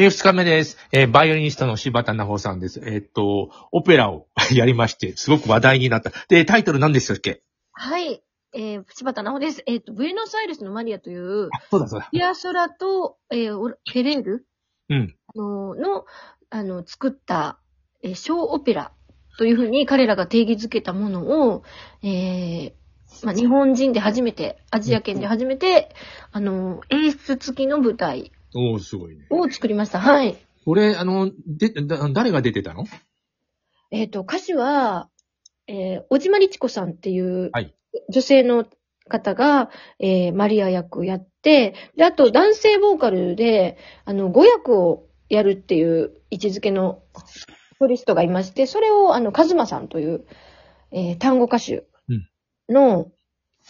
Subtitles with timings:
[0.00, 0.78] えー、二日目です。
[0.92, 2.80] えーバイオリニストの柴田奈穂さんです。
[2.84, 6.12] えーっと、オペラを やりまして、すごく話題になった。
[6.28, 7.42] で、タイトル何でしたっけ？
[7.72, 8.22] はい。
[8.54, 9.64] えー、柴田直です。
[9.66, 12.08] えっ、と、ブエノスアイレスのマリアという、あ、そうだそうだ。
[12.12, 14.46] ピアソラと、えーオラフェレール？
[14.88, 15.16] うん。
[15.34, 16.04] あのの、
[16.50, 17.58] あの、作った、
[18.04, 18.92] えー小オペラ
[19.36, 21.64] というふうに彼らが定義づけたものを、
[22.04, 22.72] えー
[23.24, 25.92] まあ、日本人で初めて、アジア圏で初めて、
[26.30, 29.26] あの、演出付きの舞台おー、すごいね。
[29.30, 30.00] を作りました。
[30.00, 30.36] はい。
[30.64, 32.84] これ、あの、で、だ誰が出てたの？
[33.90, 35.08] えっ、と、歌手は、
[35.66, 37.74] えー、小島律子さんっていうはい、
[38.10, 38.66] 女性の
[39.08, 47.02] 方が、えーマリア役をやって、で、あと男性ボーカルで、あの、語訳をやるっていう位置づけの
[47.78, 50.26] ソリストがいまして、それを、あの、カズマさんという、
[50.90, 51.86] えー単語歌手
[52.68, 53.10] の、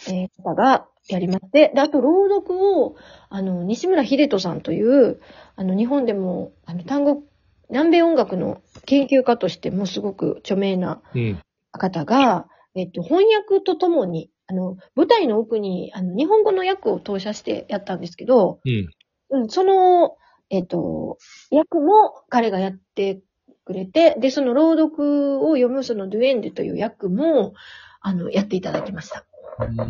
[0.09, 2.97] えー方がやりまして、で、あと朗読を、
[3.31, 5.21] あの、西村秀人さんという、
[5.57, 7.23] あの、日本でも、あの、単語、
[7.71, 11.43] 南米音楽の研究家としてもすごく著名なうん。
[11.73, 18.89] 方が、えっと、翻訳とともに、あの、舞台の奥に、あの、日本語の訳を投射してやったんですけど、うん。
[19.31, 20.17] うん、その、
[20.51, 21.19] えっと、
[21.51, 23.21] 訳も彼がやって
[23.65, 27.53] くれて、で、その朗読を読むそのドゥエンデという訳も、
[28.01, 29.28] あの、やっていただきました。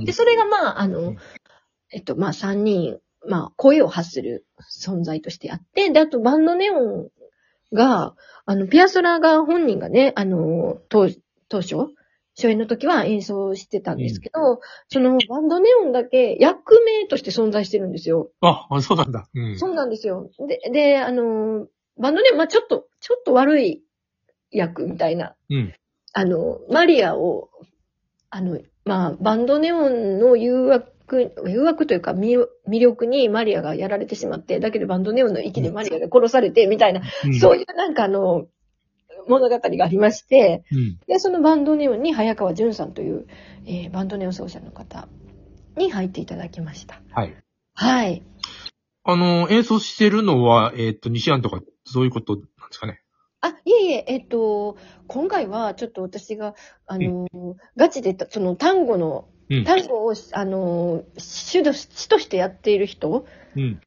[0.04, 1.16] で、それがまあ、あの、
[1.90, 4.46] えっと、まあ、三人、まあ、声を発する
[4.80, 7.08] 存在としてあって、で、あと、バンドネオン
[7.72, 8.14] が、
[8.46, 11.08] あの、ピアソラが本人がね、あの、当
[11.48, 11.76] 当初、
[12.36, 18.30] 初演の時は演奏してたんですけど、そのバンドネオンだけ役名として存在してるんですよ。
[18.40, 19.28] あ、あそうなんだ。
[19.34, 19.58] うん。
[19.58, 20.30] そうなんですよ。
[20.46, 21.66] で、で、あの、
[21.98, 23.82] バンドネオン、まあ、ちょっと、ちょっと悪い
[24.52, 25.74] 役みたいな、うん。
[26.12, 27.50] あの、マリアを、
[28.30, 38.46] あの、まあ、バンドネオンの誘惑、誘惑というか魅魅力にマリアがやられてしまって、だけどバンドネオンの息でマリアが殺されて、みたいな、うんそういうなんかあの、
[39.28, 40.98] 物語がありまして、うん。
[41.06, 43.26] で、そのバンドネオンに早川淳さんという、
[43.66, 45.06] えーバンドネオン奏者の方
[45.76, 47.00] に入っていただきました。
[47.10, 47.36] はい。
[47.74, 48.22] はい。
[49.04, 53.02] あの、演奏してるのは、えーっと、西安とか、そういうことなんですかね。
[53.92, 54.76] えっと、
[55.06, 56.54] 今回はちょっと私が、
[56.86, 57.26] あの、
[57.76, 59.64] ガチで、その単語の、うん。
[59.64, 63.26] 単語を、あの、主と主としてやっている人
[63.56, 63.80] うん。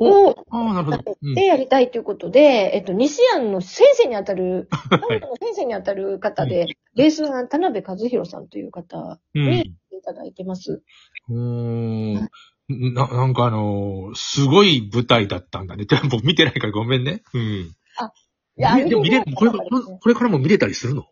[0.00, 1.18] を、ああ、なるほど。
[1.22, 9.74] うんでやりたいということで、えっと、西安の先生にあたる、 単語の先生にあたる方で、ベースは田辺和弘さんという方うんに。
[9.98, 10.82] いただいてます。
[11.28, 12.14] うーん
[12.68, 15.86] な、なんかあのーすごい舞台だったんだね。
[16.10, 17.22] 僕見てないからごめんね。
[17.34, 17.72] うん。
[18.58, 21.04] いやでも見れこれこれからも見れたりするの？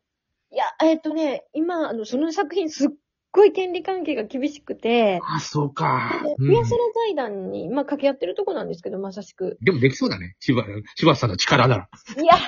[0.50, 2.88] いや、えっとね、今、あの、その作品すっ
[3.30, 6.22] ごい権利関係が厳しくて、あ、そうか。
[6.24, 9.58] でうんピアソラ財団に、まあ、掛け合ってるとこなんですけど、まさしく。
[9.60, 10.36] でもできそうだね。
[10.40, 10.64] 柴
[10.96, 11.88] 柴田さんの力なら。
[12.16, 12.38] いや、い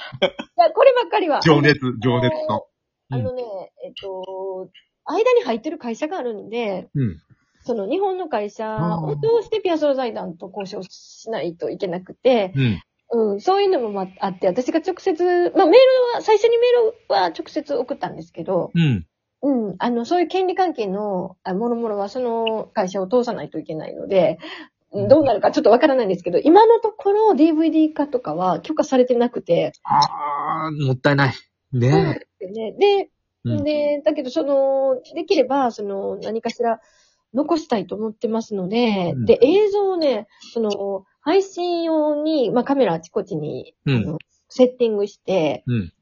[0.57, 1.41] やこればっかりは。
[1.43, 2.69] 情熱、情熱と。
[3.11, 3.43] あのね、
[3.85, 4.71] えっと、
[5.05, 7.19] 間に入ってる会社があるんで、うん。
[7.63, 12.83] その日本の会社を通してピアソラ財団と交渉しないといけなくて、うん。
[13.11, 15.77] うん、そういうのもまあって、私が直接、まあメール
[16.15, 19.07] は、最初にメールは直接送ったんですけど、うん。
[19.41, 24.39] うん、あの、そういう権利関係の、あもろもろはその会社を通さないといけないので、
[24.93, 25.09] うん。
[25.09, 31.35] どうなるかちょっとわからないんですけど、今のところ DVD 化とかは許可されてなくて、ああ、もったいない。
[31.73, 32.21] ね。
[32.41, 32.73] でね。
[32.73, 33.11] で、
[33.45, 33.65] うん。
[33.65, 36.81] で、だけどその、できれば、その、何かしら
[37.35, 39.25] 残したいと思ってますので、うん。
[39.25, 44.19] で、映像をね、その、配信用に、まあカメラあちこちに、うんあの
[44.49, 45.93] セッティングして、うん。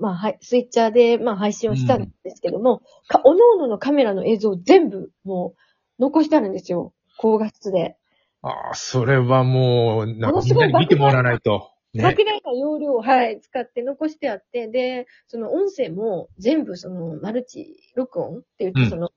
[0.00, 5.54] まあ、はい、スイッチャーで、まあ、配信をしたんですけども、か、おのおののカメラの映像を全部、も
[5.98, 6.92] う、残してあるんですよ。
[7.18, 7.96] 高画質で。
[8.42, 11.70] ああ、それはもう、なんかみんものすごないに見てもらわないと。
[11.92, 12.04] ね。
[12.04, 19.10] 莫大な容量を、はい、使って残してあって、で、その音声も全部、その、マルチ録音って言って、うんその、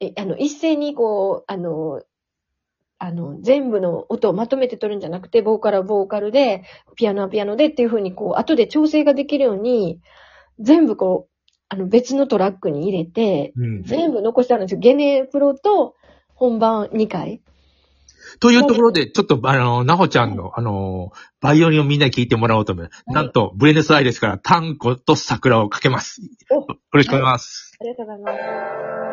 [0.00, 2.02] え、あの、一斉にこう、あの、
[3.00, 6.64] あの、全部の音をまとめて撮るんじゃなくて、ボーカルはボーカルで、
[6.96, 10.00] ピアノはピアノでっていう風に、こう、後で調整ができるように、
[10.58, 13.82] 全部こう、あの、別のトラックに入れて、うん。
[13.84, 14.80] 全部残してあるんですよ。
[14.80, 15.94] ゲネプロと
[16.34, 17.40] 本番2回。
[18.40, 22.90] というところで、ちょっと、あの、なほちゃんの、あの、バイオリンをみんなに聞いてもらおうと思う。
[23.06, 26.20] なんと、ブレネスアイレスからタンゴと桜をかけます。
[26.50, 27.76] およろしくお願いします。
[27.80, 28.98] ありがとうございます。「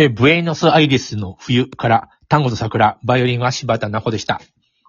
[0.00, 4.40] え、ブエノスアイレスの冬から、単語と桜、バイオリンは柴田奈穂でした。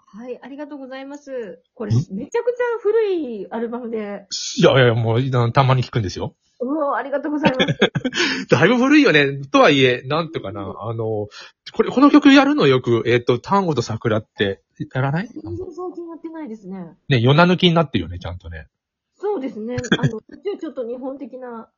[0.06, 1.64] はい、ありがとうございます。
[1.74, 1.98] これ、ん？
[2.12, 6.36] めちゃくちゃ古いアルバムで、いやいや、もう、たまに聞くんですよ。
[6.60, 7.80] うわありがとうございます。
[8.52, 9.40] だいぶ古いよね。
[9.48, 11.28] とはいえ、なんとかな、あの、
[11.74, 14.62] これ、この曲やるのよく、えっ、と、単語と桜って、
[14.94, 15.28] やらない？
[15.28, 16.86] 全然最近やってないですね。
[17.08, 18.68] ね、夜な抜きになってるよね、ちゃんとね。
[19.16, 19.78] そうですね。
[20.00, 21.70] あの、途中ちょっと日本的な、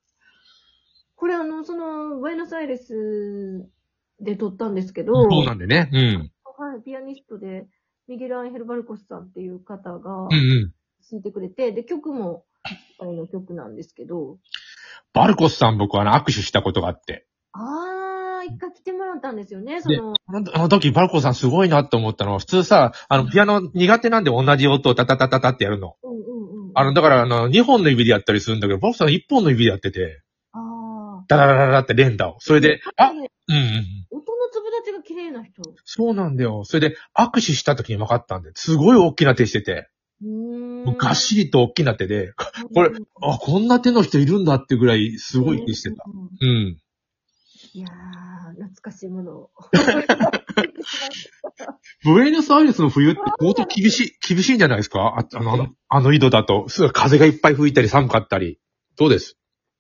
[1.22, 3.70] これあの、その、ブエノスアイレス
[4.20, 5.88] で撮ったんですけど、そうなんでね。
[5.94, 6.32] うん。
[6.58, 7.68] はい、ピアニストで、
[8.08, 10.74] ミゲル・アンヘル・バルコスさんっていう方がうんうん。
[11.12, 12.44] 弾いてくれて、で、曲も、
[13.00, 14.40] あの曲なんですけど、
[15.14, 17.28] バルコスさん僕はあの握手したことがあって。
[17.52, 25.98] あー、一回来てもらったんですよね、その、あのあの時バルコスさんすごいなって思ったのは、普通さ、あの、ピアノ苦手なんで同じ音をタタタタタってやるの。
[26.02, 26.72] うんうんうん。
[26.74, 30.21] あの、だからあの、2本の指でやったりするんだけど、バルコスさん1本の指でやってて、あ
[31.38, 32.36] ダララララって連打を。
[32.40, 33.12] それで、あ、ー。
[33.12, 33.28] うんうんうん。
[34.12, 35.62] 音の粒立ちが綺麗な人。
[35.86, 36.64] そうなんだよ。
[36.66, 39.88] それで、握手した時に分かったんで、すごい大きな手してて、
[40.98, 42.34] がっしりと大きな手で、
[42.76, 46.04] これうんあ、こんな手の人いるんだってぐらい、すごい手してた。。
[46.06, 46.78] うん。
[47.74, 49.50] いやー、懐かしいものを。
[52.04, 55.16] ブエノスアイレスの冬って相当厳しい、厳しいんじゃないですか？
[55.18, 56.68] ああの、あの井戸だと。
[56.68, 58.60] すごい風がいっぱい吹いたり寒かったり。
[58.98, 59.38] どうです？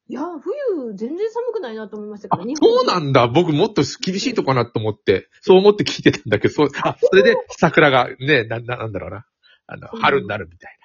[0.07, 0.39] いやー、
[0.83, 3.27] 冬、全然寒くないなと思いましたあけど、、そうなんだ。
[3.27, 9.25] 僕もっと厳しいとこかなと思って、そう思って聞いてたんだけど、そう、あ、それで桜がね、な、ななんだろうな。
[9.67, 10.77] あの、春になるみたい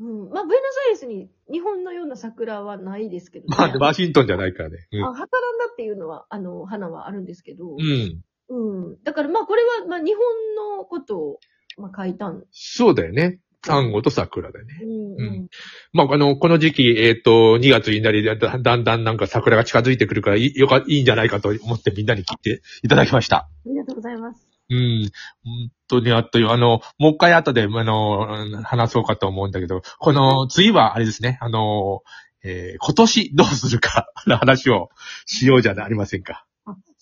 [0.00, 0.30] うん。
[0.30, 3.68] まあ、ブエノスアイレスに日本のような桜はないですけど、な。
[3.68, 4.78] まあ、ワシントンじゃないからね。
[5.04, 8.22] あ、ハタランダっていうのは、あの、花はあるんですけど、うん。
[8.48, 8.88] うん。
[8.88, 9.02] うん。
[9.02, 11.40] だからまあ、これは、まあ、日本のことを、
[11.78, 12.44] まあ、書いたん。
[12.50, 13.40] そうだよね。
[13.66, 14.74] 単語と桜だよね。
[14.82, 15.48] うん、ううん。
[15.92, 23.36] まあ、あの、この時期、えっ、と、2月になり、だんだんなんか桜が近づいてくるからよか、いいんじゃないかと思ってみんなに聞いていただきました。
[23.36, 24.46] ありがとうございます。
[24.70, 25.10] うん。
[25.44, 32.02] 本当にあっという、あの、もう一回後で、あの、話そうかと思うんだけど、この、次はあれですね、あの、
[32.44, 34.90] えー今年どうするかの話を
[35.26, 36.45] しようじゃありませんか。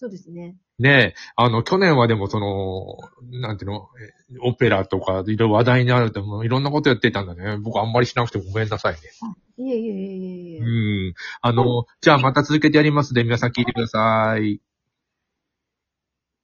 [0.04, 0.56] あ、そうですね。
[0.78, 2.98] ねえ、あの、去年はでもその、
[3.40, 3.88] なんていうの、
[4.32, 7.58] えオペラとか、いろいろ話題になると、もういろんなことやってたんだね。
[7.58, 9.00] 僕あんまりしなくてごめんなさいね。
[9.56, 10.58] いえいえいえいえいえ。
[10.58, 10.64] う
[11.10, 11.14] ん。
[11.40, 14.60] あの、じゃあまた続けてやりますので、皆さん聞いてください。